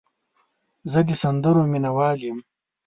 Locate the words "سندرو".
1.21-1.61